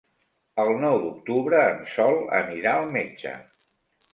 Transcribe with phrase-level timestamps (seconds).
[0.63, 3.37] El nou d'octubre en Sol anirà al metge.